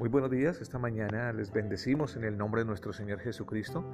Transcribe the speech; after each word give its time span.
Muy 0.00 0.08
buenos 0.08 0.32
días, 0.32 0.60
esta 0.60 0.76
mañana 0.76 1.32
les 1.32 1.52
bendecimos 1.52 2.16
en 2.16 2.24
el 2.24 2.36
nombre 2.36 2.62
de 2.62 2.64
nuestro 2.64 2.92
Señor 2.92 3.20
Jesucristo 3.20 3.84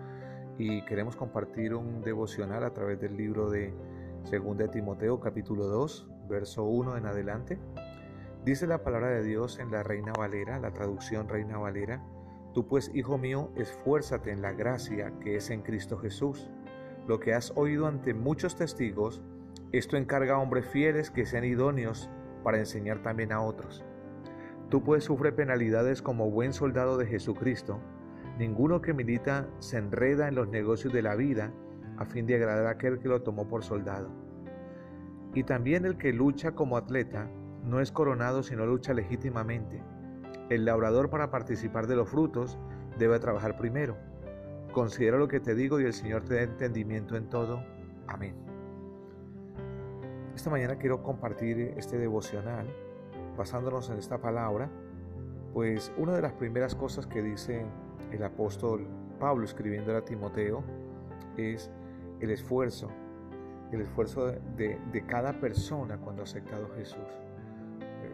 y 0.57 0.83
queremos 0.87 1.15
compartir 1.15 1.75
un 1.75 2.01
devocional 2.01 2.65
a 2.65 2.73
través 2.73 2.99
del 2.99 3.19
libro 3.19 3.51
de 3.51 3.75
2 4.33 4.57
de 4.57 4.69
Timoteo 4.69 5.21
capítulo 5.21 5.67
2, 5.67 6.09
verso 6.27 6.65
1 6.65 6.97
en 6.97 7.05
adelante. 7.05 7.59
Dice 8.47 8.67
la 8.67 8.83
palabra 8.83 9.11
de 9.11 9.23
Dios 9.23 9.59
en 9.59 9.71
la 9.71 9.83
Reina 9.83 10.15
Valera, 10.17 10.59
la 10.59 10.73
traducción 10.73 11.29
Reina 11.29 11.59
Valera, 11.59 12.03
Tú 12.55 12.67
pues, 12.67 12.91
hijo 12.95 13.19
mío, 13.19 13.53
esfuérzate 13.57 14.31
en 14.33 14.41
la 14.41 14.53
gracia 14.53 15.13
que 15.21 15.37
es 15.37 15.51
en 15.51 15.61
Cristo 15.61 15.99
Jesús. 15.99 16.49
Lo 17.07 17.21
que 17.21 17.35
has 17.35 17.53
oído 17.57 17.87
ante 17.87 18.15
muchos 18.15 18.57
testigos, 18.57 19.21
esto 19.73 19.99
encarga 19.99 20.37
a 20.37 20.39
hombres 20.39 20.67
fieles 20.67 21.11
que 21.11 21.27
sean 21.27 21.45
idóneos 21.45 22.09
para 22.43 22.59
enseñar 22.59 23.03
también 23.03 23.33
a 23.33 23.43
otros. 23.43 23.85
Tú 24.71 24.85
puedes 24.85 25.03
sufrir 25.03 25.35
penalidades 25.35 26.01
como 26.01 26.31
buen 26.31 26.53
soldado 26.53 26.97
de 26.97 27.05
Jesucristo. 27.05 27.81
Ninguno 28.39 28.81
que 28.81 28.95
milita 28.95 29.49
se 29.59 29.79
enreda 29.79 30.29
en 30.29 30.37
los 30.37 30.49
negocios 30.49 30.93
de 30.93 31.03
la 31.03 31.17
vida 31.17 31.53
a 31.99 32.05
fin 32.05 32.25
de 32.25 32.37
agradar 32.37 32.67
a 32.67 32.71
aquel 32.71 33.01
que 33.01 33.09
lo 33.09 33.21
tomó 33.23 33.49
por 33.49 33.65
soldado. 33.65 34.09
Y 35.35 35.43
también 35.43 35.85
el 35.87 35.99
que 35.99 36.13
lucha 36.13 36.53
como 36.53 36.77
atleta 36.77 37.29
no 37.65 37.81
es 37.81 37.91
coronado 37.91 38.45
sino 38.45 38.65
lucha 38.65 38.95
legítimamente. 38.95 39.83
El 40.51 40.65
labrador 40.65 41.11
para 41.11 41.33
participar 41.33 41.89
de 41.89 41.97
los 41.97 42.09
frutos 42.09 42.57
debe 42.97 43.19
trabajar 43.19 43.57
primero. 43.57 43.97
Considera 44.71 45.19
lo 45.19 45.27
que 45.27 45.41
te 45.41 45.57
digo 45.57 45.81
y 45.81 45.85
el 45.85 45.93
Señor 45.93 46.23
te 46.23 46.35
dé 46.35 46.43
entendimiento 46.45 47.17
en 47.17 47.29
todo. 47.29 47.61
Amén. 48.07 48.37
Esta 50.37 50.49
mañana 50.49 50.77
quiero 50.77 51.03
compartir 51.03 51.75
este 51.77 51.99
devocional 51.99 52.69
basándonos 53.37 53.91
en 53.91 53.99
esta 53.99 54.19
palabra, 54.19 54.71
pues 55.53 55.93
una 55.97 56.15
de 56.15 56.23
las 56.23 56.33
primeras 56.33 56.75
cosas 56.75 57.07
que 57.07 57.23
dice 57.23 57.65
el 58.13 58.23
apóstol 58.23 58.87
Pablo 59.19 59.45
escribiendo 59.45 59.97
a 59.97 60.05
Timoteo 60.05 60.65
es 61.37 61.71
el 62.21 62.31
esfuerzo, 62.31 62.89
el 63.73 63.83
esfuerzo 63.83 64.27
de, 64.57 65.05
cada 65.07 65.39
persona 65.41 65.99
cuando 65.99 66.23
ha 66.23 66.25
aceptado 66.25 66.67
a 66.67 66.77
Jesús. 66.77 66.99
Eh, 67.81 68.13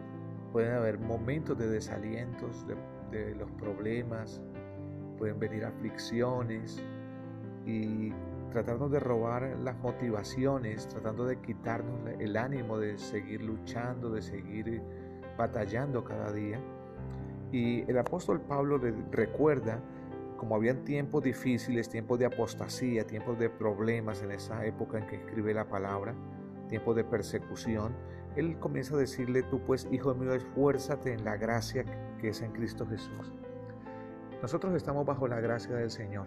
pueden 0.53 0.73
haber 0.73 0.98
momentos 0.98 1.56
de 1.58 1.69
desalientos, 1.69 2.67
de, 3.11 3.34
los 3.36 3.51
problemas, 3.53 4.42
pueden 5.17 5.39
venir 5.39 5.64
aflicciones 5.64 6.83
y 7.64 8.12
tratarnos 8.51 8.91
de 8.91 9.01
robar 9.01 9.56
las 9.62 9.78
motivaciones, 9.78 10.86
tratando 10.89 11.25
de 11.25 11.41
quitarnos 11.41 12.01
el 12.19 12.36
ánimo 12.36 12.78
de 12.78 12.98
seguir 12.98 13.42
luchando, 13.42 14.11
de 14.11 14.20
seguir 14.20 14.83
batallando 15.37 16.05
cada 16.05 16.33
día. 16.33 16.61
Y 17.53 17.89
el 17.91 17.98
apóstol 17.98 18.41
Pablo 18.41 18.79
le 18.79 18.92
recuerda, 19.11 19.81
como 20.37 20.56
habían 20.56 20.84
tiempos 20.84 21.23
difíciles, 21.23 21.89
tiempos 21.89 22.19
de 22.19 22.27
apostasía, 22.27 23.06
tiempos 23.06 23.39
de 23.39 23.48
problemas 23.48 24.23
en 24.23 24.33
esa 24.33 24.64
época 24.67 24.98
en 24.98 25.07
que 25.07 25.17
escribe 25.17 25.55
la 25.55 25.67
palabra, 25.67 26.14
tiempos 26.69 26.97
de 26.97 27.05
persecución, 27.05 27.95
él 28.37 28.59
comienza 28.59 28.95
a 28.95 28.98
decirle, 28.98 29.42
tú 29.45 29.61
pues, 29.61 29.89
hijo 29.91 30.14
mío, 30.14 30.34
esfuérzate 30.34 31.12
en 31.12 31.25
la 31.25 31.37
gracia 31.37 31.84
que 32.20 32.29
es 32.29 32.42
en 32.42 32.53
Cristo 32.53 32.87
Jesús. 32.87 33.33
Nosotros 34.42 34.75
estamos 34.75 35.07
bajo 35.07 35.27
la 35.27 35.41
gracia 35.41 35.75
del 35.75 35.91
Señor. 35.91 36.27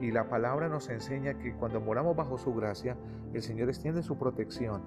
Y 0.00 0.10
la 0.10 0.28
palabra 0.28 0.68
nos 0.68 0.88
enseña 0.88 1.34
que 1.34 1.54
cuando 1.54 1.80
moramos 1.80 2.16
bajo 2.16 2.38
su 2.38 2.54
gracia, 2.54 2.96
el 3.34 3.42
Señor 3.42 3.68
extiende 3.68 4.02
su 4.02 4.16
protección. 4.16 4.82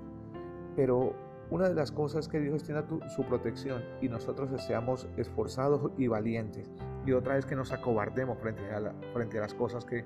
Pero 0.75 1.13
una 1.49 1.69
de 1.69 1.75
las 1.75 1.91
cosas 1.91 2.27
que 2.27 2.39
Dios 2.39 2.55
extienda 2.55 2.85
su 3.09 3.23
protección 3.23 3.81
y 4.01 4.09
nosotros 4.09 4.49
seamos 4.61 5.07
esforzados 5.17 5.91
y 5.97 6.07
valientes. 6.07 6.69
Y 7.05 7.13
otra 7.13 7.37
es 7.37 7.45
que 7.45 7.55
nos 7.55 7.71
acobardemos 7.71 8.37
frente 8.39 8.69
a, 8.71 8.93
frente 9.13 9.37
a 9.37 9.41
las 9.41 9.53
cosas 9.53 9.85
que, 9.85 10.03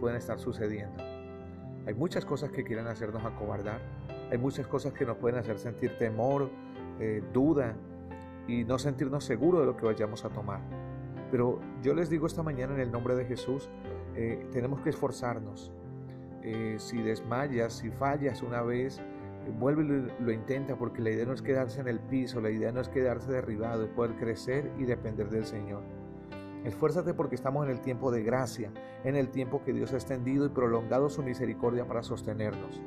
pueden 0.00 0.16
estar 0.16 0.40
sucediendo. 0.40 1.00
Hay 1.86 1.94
muchas 1.94 2.24
cosas 2.24 2.50
que 2.50 2.64
quieren 2.64 2.88
hacernos 2.88 3.24
acobardar. 3.24 3.80
Hay 4.32 4.36
muchas 4.36 4.66
cosas 4.66 4.92
que 4.92 5.06
nos 5.06 5.16
pueden 5.18 5.38
hacer 5.38 5.60
sentir 5.60 5.96
temor, 5.96 6.50
eh, 6.98 7.22
duda 7.32 7.76
y 8.48 8.64
no 8.64 8.80
sentirnos 8.80 9.24
seguros 9.24 9.60
de 9.60 9.66
lo 9.66 9.76
que 9.76 9.86
vayamos 9.86 10.24
a 10.24 10.28
tomar. 10.30 10.60
Pero 11.30 11.60
yo 11.82 11.94
les 11.94 12.10
digo 12.10 12.26
esta 12.26 12.42
mañana 12.42 12.74
en 12.74 12.80
el 12.80 12.90
nombre 12.90 13.14
de 13.14 13.26
Jesús, 13.26 13.70
eh, 14.16 14.48
tenemos 14.50 14.80
que 14.80 14.90
esforzarnos. 14.90 15.72
Eh, 16.42 16.76
si 16.78 17.00
desmayas, 17.02 17.74
si 17.74 17.90
fallas 17.90 18.42
una 18.42 18.62
vez, 18.62 19.00
vuelve 19.58 19.84
y 19.84 20.22
lo, 20.22 20.32
intenta 20.32 20.76
porque 20.76 21.02
la 21.02 21.10
idea 21.10 21.26
no 21.26 21.32
es 21.32 21.42
quedarse 21.42 21.80
en 21.80 21.88
el 21.88 22.00
piso, 22.00 22.40
la 22.40 22.50
idea 22.50 22.72
no 22.72 22.80
es 22.80 22.88
quedarse 22.88 23.30
derribado, 23.30 23.84
es 23.84 23.90
poder 23.90 24.16
crecer 24.16 24.70
y 24.78 24.84
depender 24.84 25.30
del 25.30 25.44
Señor. 25.44 25.82
Esfuérzate 26.64 27.14
porque 27.14 27.36
estamos 27.36 27.64
en 27.64 27.70
el 27.70 27.80
tiempo 27.80 28.10
de 28.10 28.22
gracia, 28.22 28.72
en 29.04 29.14
el 29.14 29.28
tiempo 29.28 29.62
que 29.64 29.72
Dios 29.72 29.92
ha 29.92 29.96
extendido 29.96 30.46
y 30.46 30.48
prolongado 30.48 31.08
su 31.08 31.22
misericordia 31.22 31.86
para 31.86 32.02
sostenernos. 32.02 32.82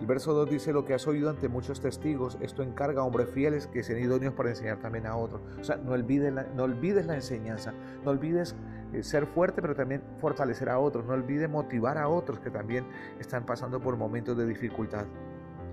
El 0.00 0.08
verso 0.08 0.34
2 0.34 0.50
dice, 0.50 0.72
lo 0.72 0.84
que 0.84 0.94
has 0.94 1.06
oído 1.06 1.30
ante 1.30 1.48
muchos 1.48 1.80
testigos, 1.80 2.36
esto 2.40 2.64
encarga 2.64 3.02
a 3.02 3.04
hombres 3.04 3.30
fieles 3.30 3.68
que 3.68 3.84
sean 3.84 4.00
idóneos 4.00 4.34
para 4.34 4.48
enseñar 4.48 4.80
también 4.80 5.06
a 5.06 5.14
otros. 5.14 5.40
O 5.60 5.62
sea, 5.62 5.76
no 5.76 5.92
olvides 5.92 6.32
la, 6.32 6.42
no 6.56 6.64
olvides 6.64 7.06
la 7.06 7.14
enseñanza, 7.14 7.72
no 8.04 8.10
olvides 8.10 8.56
eh, 8.92 9.04
ser 9.04 9.26
fuerte, 9.26 9.62
pero 9.62 9.76
también 9.76 10.02
fortalecer 10.16 10.70
a 10.70 10.80
otros, 10.80 11.06
no 11.06 11.12
olvides 11.12 11.48
motivar 11.48 11.98
a 11.98 12.08
otros 12.08 12.40
que 12.40 12.50
también 12.50 12.84
están 13.20 13.46
pasando 13.46 13.80
por 13.80 13.96
momentos 13.96 14.36
de 14.36 14.44
dificultad. 14.44 15.06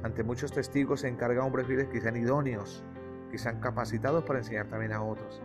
Ante 0.01 0.23
muchos 0.23 0.53
testigos 0.53 1.01
se 1.01 1.09
encarga 1.09 1.43
hombres 1.43 1.67
fieles 1.67 1.89
que 1.89 1.99
sean 1.99 2.15
idóneos, 2.15 2.83
que 3.31 3.37
sean 3.37 3.59
capacitados 3.59 4.23
para 4.23 4.39
enseñar 4.39 4.67
también 4.67 4.93
a 4.93 5.03
otros. 5.03 5.41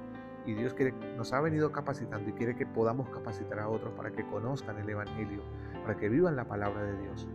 Y 0.47 0.55
Dios 0.55 0.75
quiere, 0.75 0.93
nos 1.17 1.33
ha 1.33 1.41
venido 1.41 1.73
capacitando 1.73 2.31
y 2.31 2.35
quiere 2.35 2.55
que 2.55 2.65
podamos 2.65 3.09
capacitar 3.09 3.59
a 3.59 3.69
otros 3.69 3.93
para 3.95 4.13
que 4.13 4.25
conozcan 4.27 4.79
el 4.79 4.89
Evangelio, 4.89 5.43
para 5.83 5.97
que 5.97 6.09
vivan 6.09 6.37
la 6.37 6.45
palabra 6.45 6.85
de 6.85 6.97
Dios. 6.99 7.27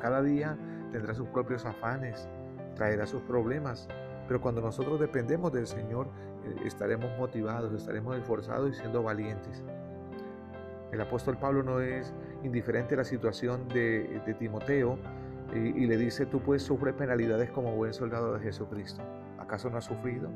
Cada 0.00 0.20
día 0.22 0.58
tendrá 0.90 1.14
sus 1.14 1.28
propios 1.28 1.64
afanes, 1.64 2.28
traerá 2.74 3.06
sus 3.06 3.22
problemas, 3.22 3.86
pero 4.26 4.40
cuando 4.40 4.60
nosotros 4.60 4.98
dependemos 4.98 5.52
del 5.52 5.68
Señor, 5.68 6.08
eh, 6.44 6.62
estaremos 6.64 7.16
motivados, 7.18 7.72
estaremos 7.72 8.16
esforzados 8.16 8.70
y 8.70 8.74
siendo 8.74 9.02
valientes. 9.02 9.62
El 10.90 11.00
apóstol 11.00 11.36
Pablo 11.38 11.62
no 11.62 11.80
es 11.80 12.12
indiferente 12.42 12.94
a 12.94 12.98
la 12.98 13.04
situación 13.04 13.68
de 13.68 14.34
Timoteo, 14.38 14.98
y, 15.54 15.86
le 15.86 15.96
dice, 15.96 16.26
tú 16.26 16.40
puedes 16.40 16.62
sufrir 16.62 16.94
penalidades 16.94 17.50
como 17.50 17.74
buen 17.74 17.94
soldado 17.94 18.34
de 18.34 18.40
Jesucristo. 18.40 19.02
¿Acaso 19.38 19.70
no 19.70 19.78
has 19.78 19.84
sufrido? 19.84 20.28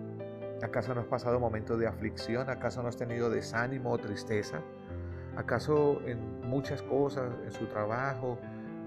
¿Acaso 0.62 0.94
no 0.94 1.00
has 1.00 1.06
pasado 1.06 1.40
momentos 1.40 1.78
de 1.78 1.86
aflicción? 1.86 2.48
¿Acaso 2.48 2.82
no 2.82 2.88
has 2.88 2.96
tenido 2.96 3.28
desánimo 3.28 3.90
o 3.90 3.98
tristeza? 3.98 4.60
¿Acaso 5.36 6.00
en 6.06 6.40
muchas 6.48 6.82
cosas, 6.82 7.32
en 7.44 7.50
su 7.50 7.66
trabajo, 7.66 8.38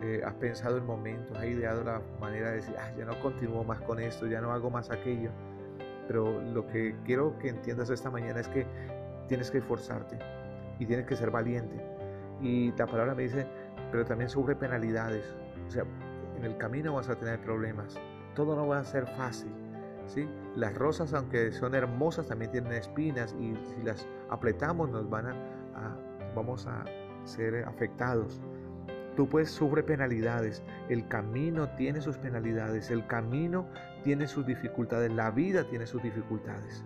eh, 0.02 0.22
has 0.26 0.34
pensado 0.36 0.78
en 0.78 0.86
momentos, 0.86 1.38
has 1.38 1.46
ideado 1.46 1.84
la 1.84 2.02
manera 2.20 2.50
de 2.50 2.56
decir, 2.58 2.76
ah, 2.80 2.92
ya 2.98 3.06
no 3.06 3.20
continúo 3.20 3.64
más 3.64 3.82
con 3.82 4.00
esto, 4.00 4.28
ya 4.28 4.42
no 4.42 4.52
hago 4.52 4.70
más 4.70 4.92
aquello? 4.92 5.32
Pero 6.08 6.42
lo 6.42 6.68
que 6.68 6.96
quiero 7.06 7.38
que 7.40 7.50
entiendas 7.50 7.90
esta 7.90 8.10
mañana 8.10 8.40
es 8.40 8.48
que 8.48 8.66
tienes 9.28 9.52
que 9.52 9.60
esforzarte 9.60 10.18
y 10.80 10.86
tienes 10.86 11.06
que 11.06 11.16
ser 11.16 11.32
valiente. 11.32 11.76
Y 12.42 12.72
la 12.74 12.88
palabra 12.88 13.16
me 13.16 13.24
dice, 13.24 13.48
pero 13.92 14.06
también 14.06 14.30
sufre 14.30 14.56
penalidades. 14.56 15.26
O 15.68 15.72
sea, 15.72 15.86
en 16.38 16.46
el 16.46 16.58
camino 16.58 16.94
vas 16.94 17.10
a 17.10 17.16
tener 17.16 17.40
problemas. 17.42 18.00
Todo 18.36 18.56
no 18.56 18.68
va 18.68 18.80
a 18.80 18.84
ser 18.84 19.06
fácil. 19.08 19.52
¿sí? 20.08 20.28
Las 20.56 20.76
rosas, 20.76 21.14
aunque 21.14 21.52
son 21.52 21.76
hermosas, 21.76 22.28
también 22.28 22.52
tienen 22.52 22.74
espinas 22.74 23.36
y 23.40 23.56
si 23.56 23.84
las 23.84 24.08
apretamos 24.30 24.90
nos 24.90 25.10
van 25.10 25.28
a, 25.28 25.36
vamos 26.36 26.68
a 26.68 26.84
ser 27.26 27.64
afectados. 27.66 28.42
Tú 29.16 29.30
puedes 29.30 29.52
sufrir 29.52 29.86
penalidades. 29.86 30.64
El 30.90 31.08
camino 31.08 31.70
tiene 31.76 32.02
sus 32.02 32.18
penalidades. 32.18 32.90
El 32.90 33.06
camino 33.06 33.68
tiene 34.04 34.28
sus 34.28 34.46
dificultades. 34.46 35.12
La 35.12 35.30
vida 35.30 35.64
tiene 35.66 35.86
sus 35.86 36.02
dificultades. 36.02 36.84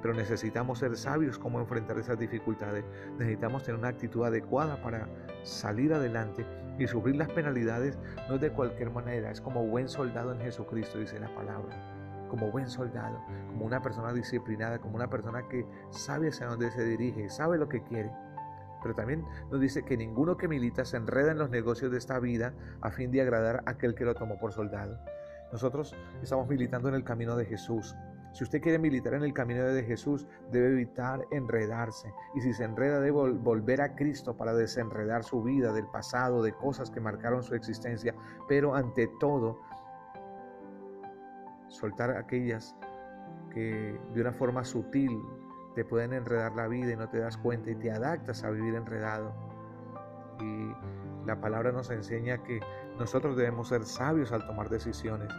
Pero 0.00 0.14
necesitamos 0.14 0.78
ser 0.78 0.96
sabios 0.96 1.38
cómo 1.38 1.60
enfrentar 1.60 1.98
esas 1.98 2.18
dificultades. 2.18 2.84
Necesitamos 3.18 3.64
tener 3.64 3.78
una 3.78 3.88
actitud 3.88 4.24
adecuada 4.24 4.80
para 4.82 5.06
salir 5.42 5.92
adelante 5.92 6.44
y 6.82 6.88
sufrir 6.88 7.16
las 7.16 7.30
penalidades 7.30 7.98
no 8.28 8.34
es 8.34 8.40
de 8.40 8.50
cualquier 8.50 8.90
manera, 8.90 9.30
es 9.30 9.40
como 9.40 9.64
buen 9.64 9.88
soldado 9.88 10.32
en 10.32 10.40
Jesucristo, 10.40 10.98
dice 10.98 11.20
la 11.20 11.32
palabra. 11.34 11.76
Como 12.28 12.50
buen 12.50 12.68
soldado, 12.68 13.20
como 13.48 13.66
una 13.66 13.82
persona 13.82 14.12
disciplinada, 14.12 14.78
como 14.78 14.96
una 14.96 15.08
persona 15.08 15.46
que 15.48 15.66
sabe 15.90 16.28
hacia 16.28 16.46
dónde 16.46 16.70
se 16.70 16.84
dirige, 16.84 17.28
sabe 17.28 17.58
lo 17.58 17.68
que 17.68 17.82
quiere. 17.82 18.10
Pero 18.82 18.94
también 18.94 19.24
nos 19.50 19.60
dice 19.60 19.84
que 19.84 19.96
ninguno 19.96 20.36
que 20.36 20.48
milita 20.48 20.84
se 20.84 20.96
enreda 20.96 21.32
en 21.32 21.38
los 21.38 21.50
negocios 21.50 21.92
de 21.92 21.98
esta 21.98 22.18
vida 22.18 22.52
a 22.80 22.90
fin 22.90 23.12
de 23.12 23.20
agradar 23.20 23.62
a 23.66 23.72
aquel 23.72 23.94
que 23.94 24.04
lo 24.04 24.14
tomó 24.14 24.38
por 24.38 24.52
soldado. 24.52 24.98
Nosotros 25.52 25.94
estamos 26.22 26.48
militando 26.48 26.88
en 26.88 26.94
el 26.94 27.04
camino 27.04 27.36
de 27.36 27.44
Jesús, 27.44 27.94
si 28.32 28.44
usted 28.44 28.60
quiere 28.62 28.78
militar 28.78 29.14
en 29.14 29.22
el 29.22 29.34
camino 29.34 29.62
de 29.64 29.82
Jesús, 29.84 30.26
debe 30.50 30.68
evitar 30.68 31.26
enredarse. 31.30 32.12
Y 32.34 32.40
si 32.40 32.54
se 32.54 32.64
enreda, 32.64 33.00
debe 33.00 33.10
volver 33.32 33.82
a 33.82 33.94
Cristo 33.94 34.36
para 34.36 34.54
desenredar 34.54 35.22
su 35.22 35.42
vida 35.42 35.72
del 35.72 35.86
pasado, 35.86 36.42
de 36.42 36.52
cosas 36.52 36.90
que 36.90 37.00
marcaron 37.00 37.42
su 37.42 37.54
existencia. 37.54 38.14
Pero 38.48 38.74
ante 38.74 39.08
todo, 39.20 39.60
soltar 41.68 42.16
aquellas 42.16 42.74
que 43.50 43.98
de 44.14 44.20
una 44.20 44.32
forma 44.32 44.64
sutil 44.64 45.22
te 45.74 45.84
pueden 45.84 46.12
enredar 46.12 46.54
la 46.54 46.68
vida 46.68 46.92
y 46.92 46.96
no 46.96 47.08
te 47.08 47.18
das 47.18 47.36
cuenta 47.36 47.70
y 47.70 47.74
te 47.74 47.90
adaptas 47.90 48.44
a 48.44 48.50
vivir 48.50 48.74
enredado. 48.74 49.32
Y 50.40 50.74
la 51.26 51.40
palabra 51.40 51.70
nos 51.70 51.90
enseña 51.90 52.42
que 52.42 52.60
nosotros 52.98 53.36
debemos 53.36 53.68
ser 53.68 53.84
sabios 53.84 54.32
al 54.32 54.46
tomar 54.46 54.68
decisiones, 54.68 55.32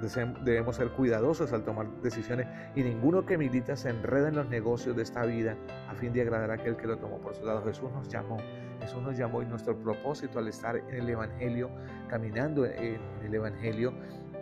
debemos 0.00 0.76
ser 0.76 0.88
cuidadosos 0.90 1.52
al 1.52 1.62
tomar 1.62 1.86
decisiones 2.02 2.46
y 2.74 2.82
ninguno 2.82 3.26
que 3.26 3.36
milita 3.36 3.76
se 3.76 3.90
enreda 3.90 4.28
en 4.28 4.36
los 4.36 4.48
negocios 4.48 4.96
de 4.96 5.02
esta 5.02 5.24
vida 5.24 5.56
a 5.88 5.94
fin 5.94 6.12
de 6.12 6.22
agradar 6.22 6.50
a 6.50 6.54
aquel 6.54 6.76
que 6.76 6.86
lo 6.86 6.96
tomó 6.98 7.18
por 7.18 7.34
su 7.34 7.44
lado. 7.44 7.62
Jesús 7.64 7.90
nos 7.92 8.08
llamó, 8.08 8.38
Jesús 8.80 9.02
nos 9.02 9.16
llamó 9.16 9.42
y 9.42 9.46
nuestro 9.46 9.76
propósito 9.76 10.38
al 10.38 10.48
estar 10.48 10.76
en 10.76 10.94
el 10.94 11.08
Evangelio, 11.08 11.70
caminando 12.08 12.64
en 12.64 13.00
el 13.24 13.34
Evangelio, 13.34 13.92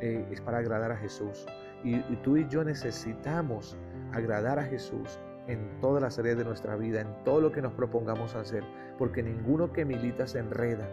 eh, 0.01 0.27
es 0.31 0.41
para 0.41 0.59
agradar 0.59 0.93
a 0.93 0.97
Jesús. 0.97 1.47
Y, 1.83 1.97
y 1.97 2.19
tú 2.23 2.37
y 2.37 2.47
yo 2.49 2.63
necesitamos 2.65 3.77
agradar 4.13 4.59
a 4.59 4.65
Jesús 4.65 5.19
en 5.49 5.81
todas 5.81 6.03
las 6.03 6.19
áreas 6.19 6.39
de 6.39 6.45
nuestra 6.45 6.77
vida, 6.77 7.01
en 7.01 7.25
todo 7.25 7.41
lo 7.41 7.53
que 7.53 7.63
nos 7.63 7.73
propongamos 7.73 8.35
hacer, 8.35 8.63
porque 8.99 9.23
ninguno 9.23 9.73
que 9.73 9.85
milita 9.85 10.27
se 10.27 10.39
enreda 10.39 10.89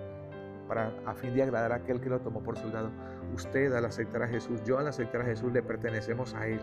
para, 0.68 0.92
a 1.06 1.14
fin 1.14 1.34
de 1.34 1.44
agradar 1.44 1.72
a 1.72 1.76
aquel 1.76 2.00
que 2.02 2.10
lo 2.10 2.20
tomó 2.20 2.42
por 2.42 2.58
soldado. 2.58 2.92
Usted 3.34 3.74
al 3.74 3.86
aceptar 3.86 4.24
a 4.24 4.28
Jesús, 4.28 4.62
yo 4.64 4.78
al 4.78 4.88
aceptar 4.88 5.22
a 5.22 5.26
Jesús 5.26 5.52
le 5.52 5.62
pertenecemos 5.62 6.34
a 6.34 6.48
Él, 6.48 6.60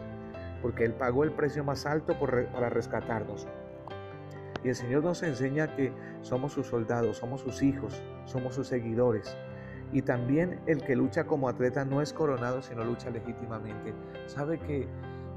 porque 0.61 0.85
Él 0.85 0.95
pagó 0.95 1.25
el 1.25 1.33
precio 1.33 1.65
más 1.65 1.87
alto 1.87 2.19
para 2.19 2.71
rescatarnos. 2.71 3.47
Y 4.65 4.69
el 4.69 4.75
Señor 4.75 5.03
nos 5.03 5.23
enseña 5.23 5.75
que 5.75 5.93
somos 6.21 6.53
sus 6.53 6.69
soldados, 6.69 7.19
somos 7.19 7.41
sus 7.41 7.63
hijos, 7.63 8.01
somos 8.25 8.55
sus 8.55 8.69
seguidores. 8.69 9.37
Y 9.93 10.03
también 10.03 10.61
el 10.67 10.83
que 10.83 10.97
lucha 10.97 11.25
como 11.25 11.49
atleta 11.49 11.85
no 11.85 12.01
es 12.01 12.13
coronado, 12.13 12.63
sino 12.63 12.85
lucha 12.85 13.11
legítimamente. 13.11 13.93
Sabe 14.27 14.59
que 14.59 14.89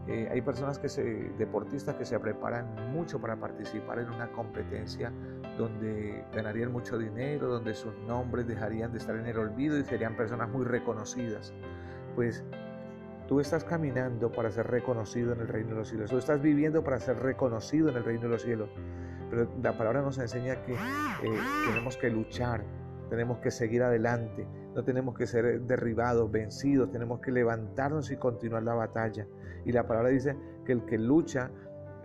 eh, 0.07 0.29
hay 0.31 0.41
personas 0.41 0.77
que 0.77 0.88
se, 0.88 1.03
deportistas 1.38 1.95
que 1.95 2.06
se 2.06 2.19
preparan 2.19 2.91
mucho 2.91 3.19
para 3.19 3.35
participar 3.35 4.00
en 4.00 4.09
una 4.12 4.31
competencia 4.31 5.12
donde 5.57 6.24
ganarían 6.34 6.72
mucho 6.72 6.98
dinero, 6.98 7.48
donde 7.48 7.74
sus 7.74 7.94
nombres 8.07 8.48
dejarían 8.48 8.92
de 8.92 8.98
estar 8.98 9.16
en 9.16 9.25
el 9.25 9.38
olvido 9.38 9.78
y 9.78 9.86
serían 9.86 10.16
personas 10.16 10.50
muy 10.50 10.66
reconocidas. 10.66 11.54
Pues 12.16 12.44
tú 13.28 13.40
estás 13.40 13.63
caminando 13.63 14.31
para 14.31 14.52
ser 14.52 14.68
reconocido 14.68 15.34
en 15.34 15.42
el 15.42 15.48
reino 15.48 15.69
de 15.69 15.75
los 15.75 15.90
cielos, 15.90 16.10
tú 16.10 16.18
estás 16.18 16.42
viviendo 16.42 16.84
para 16.84 17.00
ser 17.00 17.18
reconocido 17.19 17.90
en 17.90 17.98
el 17.98 18.04
reino 18.04 18.24
de 18.24 18.30
los 18.30 18.42
cielos. 18.42 18.69
Pero 19.30 19.50
la 19.62 19.78
palabra 19.78 20.02
nos 20.02 20.18
enseña 20.19 20.62
que 20.63 20.74
eh, 20.74 20.78
tenemos 21.68 21.98
que 21.98 22.10
luchar, 22.10 22.63
tenemos 23.10 23.40
que 23.40 23.51
seguir 23.51 23.81
adelante, 23.84 24.48
no 24.75 24.84
tenemos 24.84 25.16
que 25.16 25.25
ser 25.25 25.62
derribados, 25.62 26.30
vencidos, 26.31 26.92
tenemos 26.92 27.22
que 27.22 27.31
levantarnos 27.31 28.12
y 28.12 28.18
continuar 28.18 28.63
la 28.63 28.75
batalla. 28.75 29.25
Y 29.66 29.72
la 29.72 29.88
palabra 29.88 30.10
dice 30.10 30.38
que 30.66 30.74
el 30.74 30.86
que 30.86 30.98
lucha, 30.98 31.50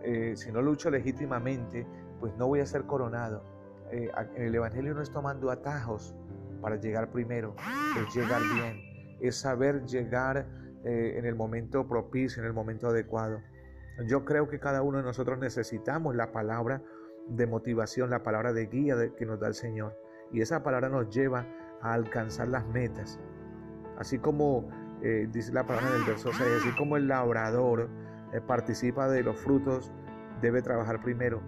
eh, 0.02 0.32
si 0.36 0.50
no 0.50 0.62
lucha 0.62 0.88
legítimamente, 0.88 1.86
pues 2.20 2.36
no 2.36 2.46
voy 2.46 2.60
a 2.60 2.66
ser 2.66 2.84
coronado. 2.84 3.42
Eh, 3.90 4.10
en 4.36 4.44
el 4.44 4.54
Evangelio 4.54 4.94
no 4.94 5.02
es 5.02 5.10
tomando 5.10 5.50
atajos 5.50 6.14
para 6.60 6.76
llegar 6.76 7.10
primero, 7.10 7.56
es 7.98 8.14
llegar 8.14 8.40
bien, 8.54 9.18
es 9.20 9.36
saber 9.36 9.84
llegar 9.86 10.46
eh, 10.84 11.14
en 11.16 11.24
el 11.24 11.34
momento 11.34 11.88
propicio, 11.88 12.42
en 12.42 12.46
el 12.46 12.52
momento 12.52 12.88
adecuado. 12.88 13.40
Yo 14.06 14.24
creo 14.24 14.48
que 14.48 14.60
cada 14.60 14.82
uno 14.82 14.98
de 14.98 15.04
nosotros 15.04 15.38
necesitamos 15.38 16.14
la 16.14 16.30
palabra 16.30 16.82
de 17.28 17.46
motivación, 17.46 18.10
la 18.10 18.22
palabra 18.22 18.52
de 18.52 18.66
guía 18.66 18.94
que 19.16 19.26
nos 19.26 19.40
da 19.40 19.48
el 19.48 19.54
Señor. 19.54 19.98
Y 20.32 20.40
esa 20.40 20.62
palabra 20.62 20.88
nos 20.88 21.10
lleva 21.10 21.46
a 21.82 21.94
alcanzar 21.94 22.48
las 22.48 22.66
metas. 22.66 23.18
Así 23.98 24.18
como 24.18 24.68
eh, 25.02 25.28
dice 25.32 25.52
la 25.52 25.66
palabra 25.66 25.90
del 25.90 26.04
verso 26.04 26.30
6, 26.32 26.48
así 26.60 26.76
como 26.76 26.96
el 26.96 27.08
labrador 27.08 27.88
participa 28.46 29.08
de 29.08 29.24
los 29.24 29.36
frutos, 29.40 29.92
debe 30.40 30.62
trabajar 30.62 31.02
primero. 31.02 31.42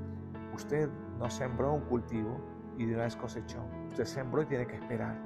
Usted 0.54 0.88
no 1.18 1.30
sembró 1.30 1.72
un 1.72 1.82
cultivo 1.82 2.40
y 2.78 2.86
de 2.86 2.94
una 2.94 3.04
vez 3.04 3.16
cosechó. 3.16 3.64
Usted 3.88 4.04
sembró 4.04 4.42
y 4.42 4.46
tiene 4.46 4.66
que 4.66 4.76
esperar. 4.76 5.16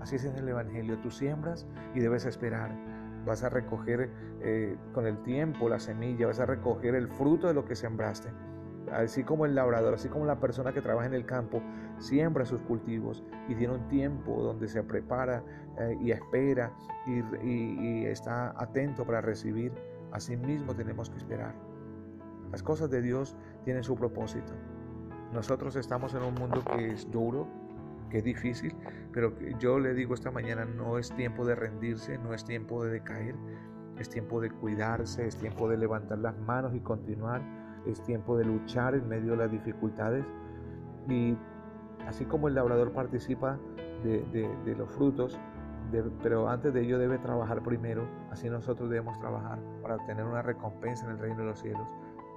Así 0.00 0.16
es 0.16 0.24
en 0.24 0.36
el 0.36 0.48
Evangelio. 0.48 0.98
Tú 0.98 1.10
siembras 1.10 1.66
y 1.94 2.00
debes 2.00 2.24
esperar. 2.24 2.70
Vas 3.24 3.44
a 3.44 3.48
recoger 3.48 4.10
eh, 4.40 4.76
con 4.92 5.06
el 5.06 5.22
tiempo 5.22 5.68
la 5.68 5.78
semilla, 5.78 6.26
vas 6.26 6.40
a 6.40 6.46
recoger 6.46 6.94
el 6.96 7.08
fruto 7.08 7.46
de 7.46 7.54
lo 7.54 7.64
que 7.64 7.76
sembraste 7.76 8.30
así 8.92 9.24
como 9.24 9.46
el 9.46 9.54
labrador, 9.54 9.94
así 9.94 10.08
como 10.08 10.26
la 10.26 10.38
persona 10.40 10.72
que 10.72 10.80
trabaja 10.80 11.06
en 11.06 11.14
el 11.14 11.24
campo, 11.24 11.62
siembra 11.98 12.44
sus 12.44 12.60
cultivos 12.62 13.22
y 13.48 13.54
tiene 13.54 13.74
un 13.74 13.88
tiempo 13.88 14.42
donde 14.42 14.68
se 14.68 14.82
prepara 14.82 15.42
eh, 15.78 15.96
y 16.00 16.10
espera 16.10 16.72
y, 17.06 18.04
está 18.06 18.50
atento 18.60 19.04
para 19.04 19.20
recibir, 19.20 19.72
así 20.12 20.36
mismo 20.36 20.74
tenemos 20.74 21.10
que 21.10 21.16
esperar. 21.16 21.54
Las 22.50 22.62
cosas 22.62 22.90
de 22.90 23.00
Dios 23.00 23.36
tienen 23.64 23.82
su 23.82 23.96
propósito. 23.96 24.52
Nosotros 25.32 25.76
estamos 25.76 26.14
en 26.14 26.22
un 26.22 26.34
mundo 26.34 26.62
que 26.64 26.92
es 26.92 27.10
duro, 27.10 27.46
que 28.10 28.18
es 28.18 28.24
difícil, 28.24 28.74
pero 29.12 29.32
yo 29.58 29.78
le 29.78 29.94
digo 29.94 30.14
esta 30.14 30.30
mañana, 30.30 30.64
no 30.64 30.98
es 30.98 31.14
tiempo 31.14 31.44
de 31.46 31.54
rendirse, 31.54 32.18
no 32.18 32.34
es 32.34 32.44
tiempo 32.44 32.84
de 32.84 32.92
decaer, 32.92 33.34
es 33.98 34.08
tiempo 34.08 34.40
de 34.40 34.50
cuidarse, 34.50 35.26
es 35.26 35.36
tiempo 35.36 35.68
de 35.68 35.78
levantar 35.78 36.18
las 36.18 36.38
manos 36.40 36.74
y 36.74 36.80
continuar 36.80 37.42
es 37.86 38.00
tiempo 38.02 38.36
de 38.36 38.44
luchar 38.44 38.94
en 38.94 39.08
medio 39.08 39.32
de 39.32 39.38
las 39.38 39.50
dificultades 39.50 40.24
y 41.08 41.36
así 42.06 42.24
como 42.24 42.48
el 42.48 42.54
labrador 42.54 42.92
participa 42.92 43.58
de, 44.04 44.74
los 44.76 44.90
frutos, 44.90 45.38
pero 46.22 46.48
antes 46.48 46.72
de 46.74 46.82
ello 46.82 46.98
debe 46.98 47.18
trabajar 47.18 47.62
primero, 47.62 48.04
así 48.30 48.48
nosotros 48.48 48.90
debemos 48.90 49.18
trabajar 49.20 49.58
para 49.82 49.96
obtener 49.96 50.24
una 50.24 50.42
recompensa 50.42 51.04
en 51.06 51.12
el 51.12 51.18
reino 51.18 51.38
de 51.38 51.44
los 51.44 51.60
cielos. 51.60 51.86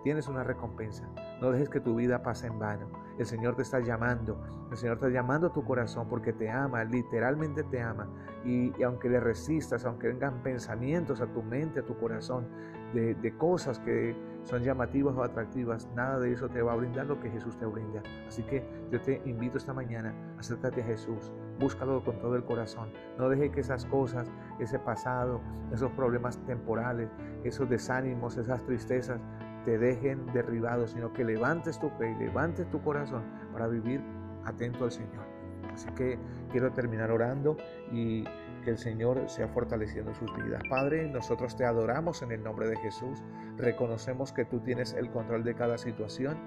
Tienes 0.05 0.27
una 0.27 0.43
recompensa. 0.43 1.09
No 1.41 1.49
dejes 1.49 1.67
que 1.67 1.79
tu 1.79 1.95
vida 1.95 2.21
pase 2.21 2.45
en 2.45 2.59
vano. 2.59 2.85
El 3.17 3.25
Señor 3.25 3.55
te 3.55 3.63
está 3.63 3.79
llamando. 3.79 4.39
El 4.69 4.77
Señor 4.77 4.97
está 4.97 5.09
llamando 5.09 5.47
a 5.47 5.51
tu 5.51 5.65
corazón 5.65 6.07
porque 6.07 6.31
te 6.31 6.47
ama, 6.47 6.83
literalmente 6.83 7.63
te 7.63 7.81
ama. 7.81 8.07
Y, 8.45 8.71
aunque 8.83 9.09
le 9.09 9.19
resistas, 9.19 9.83
aunque 9.83 10.09
vengan 10.09 10.43
pensamientos 10.43 11.21
a 11.21 11.25
tu 11.25 11.41
mente, 11.41 11.79
a 11.79 11.83
tu 11.87 11.97
corazón, 11.97 12.45
de, 12.93 13.33
cosas 13.39 13.79
que 13.79 14.15
son 14.43 14.61
llamativas 14.61 15.15
o 15.15 15.23
atractivas, 15.23 15.89
nada 15.95 16.19
de 16.19 16.33
eso 16.33 16.47
te 16.49 16.61
va 16.61 16.73
a 16.73 16.75
brindar 16.75 17.07
lo 17.07 17.19
que 17.19 17.31
Jesús 17.31 17.57
te 17.57 17.65
brinda. 17.65 18.03
Así 18.27 18.43
que 18.43 18.63
yo 18.91 19.01
te 19.01 19.23
invito 19.25 19.57
esta 19.57 19.73
mañana, 19.73 20.13
acércate 20.37 20.83
a 20.83 20.85
Jesús, 20.85 21.33
búscalo 21.59 22.03
con 22.03 22.19
todo 22.19 22.35
el 22.35 22.45
corazón. 22.45 22.89
No 23.17 23.27
deje 23.27 23.49
que 23.49 23.61
esas 23.61 23.85
cosas, 23.87 24.31
ese 24.59 24.77
pasado, 24.77 25.41
esos 25.73 25.91
problemas 25.93 26.37
temporales, 26.45 27.09
esos 27.43 27.67
desánimos, 27.67 28.37
esas 28.37 28.63
tristezas, 28.63 29.19
te 29.65 29.77
dejen 29.77 30.25
derribados, 30.33 30.91
sino 30.91 31.11
que 31.11 31.25
levantes 31.25 31.79
tu 31.79 31.89
fe 31.89 32.11
y 32.11 32.23
levantes 32.23 32.69
tu 32.69 32.81
corazón 32.81 33.23
para 33.51 33.67
vivir 33.67 34.01
atento 34.45 34.85
al 34.85 34.91
Señor. 34.91 35.25
Así 35.73 35.89
que 35.95 36.17
quiero 36.51 36.71
terminar 36.71 37.11
orando 37.11 37.57
y 37.91 38.23
que 38.63 38.71
el 38.71 38.77
Señor 38.77 39.27
sea 39.27 39.47
fortaleciendo 39.47 40.13
sus 40.13 40.33
vidas. 40.37 40.61
Padre, 40.69 41.09
nosotros 41.09 41.55
te 41.55 41.65
adoramos 41.65 42.21
en 42.21 42.31
el 42.31 42.43
nombre 42.43 42.67
de 42.67 42.77
Jesús, 42.77 43.23
reconocemos 43.57 44.31
que 44.31 44.45
tú 44.45 44.59
tienes 44.59 44.93
el 44.93 45.09
control 45.11 45.43
de 45.43 45.53
cada 45.53 45.77
situación 45.77 46.37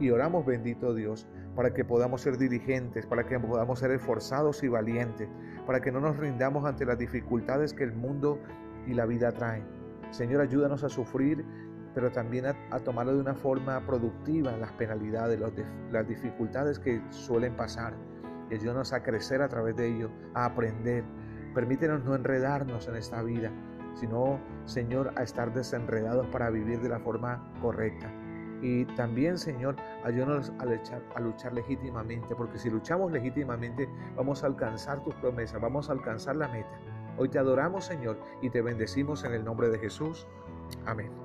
y 0.00 0.10
oramos, 0.10 0.44
bendito 0.44 0.94
Dios, 0.94 1.28
para 1.54 1.72
que 1.72 1.84
podamos 1.84 2.22
ser 2.22 2.38
diligentes, 2.38 3.06
para 3.06 3.24
que 3.24 3.38
podamos 3.38 3.78
ser 3.78 3.92
esforzados 3.92 4.62
y 4.62 4.68
valientes, 4.68 5.28
para 5.66 5.80
que 5.80 5.92
no 5.92 6.00
nos 6.00 6.16
rindamos 6.16 6.64
ante 6.64 6.84
las 6.84 6.98
dificultades 6.98 7.72
que 7.72 7.84
el 7.84 7.92
mundo 7.92 8.38
y 8.86 8.94
la 8.94 9.06
vida 9.06 9.32
traen. 9.32 9.64
Señor, 10.10 10.40
ayúdanos 10.40 10.82
a 10.84 10.88
sufrir 10.88 11.44
pero 11.94 12.10
también 12.10 12.46
a, 12.46 12.78
tomarlo 12.80 13.14
de 13.14 13.20
una 13.20 13.34
forma 13.34 13.80
productiva, 13.86 14.56
las 14.56 14.72
penalidades, 14.72 15.40
las 15.90 16.08
dificultades 16.08 16.78
que 16.78 17.02
suelen 17.10 17.54
pasar. 17.56 17.94
Y 18.50 18.54
ayúdanos 18.54 18.92
a 18.92 19.02
crecer 19.02 19.42
a 19.42 19.48
través 19.48 19.76
de 19.76 19.88
ello, 19.88 20.10
a 20.34 20.46
aprender. 20.46 21.04
Permítenos 21.54 22.04
no 22.04 22.14
enredarnos 22.14 22.88
en 22.88 22.96
esta 22.96 23.22
vida, 23.22 23.50
sino, 23.94 24.40
Señor, 24.64 25.12
a 25.16 25.22
estar 25.22 25.52
desenredados 25.52 26.26
para 26.28 26.50
vivir 26.50 26.80
de 26.80 26.88
la 26.88 26.98
forma 26.98 27.52
correcta. 27.60 28.10
Y 28.62 28.84
también, 28.94 29.38
Señor, 29.38 29.76
ayúdanos 30.04 30.52
a 30.58 31.16
a 31.16 31.20
luchar 31.20 31.52
legítimamente, 31.52 32.34
porque 32.36 32.58
si 32.58 32.70
luchamos 32.70 33.10
legítimamente, 33.10 33.88
vamos 34.16 34.44
a 34.44 34.46
alcanzar 34.46 35.02
tus 35.02 35.14
promesas, 35.16 35.60
vamos 35.60 35.90
a 35.90 35.92
alcanzar 35.92 36.36
la 36.36 36.48
meta. 36.48 36.78
Hoy 37.18 37.28
te 37.28 37.38
adoramos, 37.38 37.84
Señor, 37.84 38.18
y 38.40 38.50
te 38.50 38.62
bendecimos 38.62 39.24
en 39.24 39.34
el 39.34 39.44
nombre 39.44 39.68
de 39.68 39.78
Jesús. 39.78 40.26
Amén. 40.86 41.21